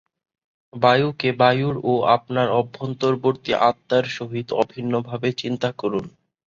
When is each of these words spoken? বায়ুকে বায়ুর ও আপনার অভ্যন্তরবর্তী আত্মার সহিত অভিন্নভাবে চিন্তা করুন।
বায়ুকে 0.73 1.29
বায়ুর 1.39 1.75
ও 1.83 1.93
আপনার 2.15 2.47
অভ্যন্তরবর্তী 2.59 3.51
আত্মার 3.61 4.05
সহিত 4.17 4.47
অভিন্নভাবে 4.63 5.29
চিন্তা 5.41 5.69
করুন। 5.77 6.05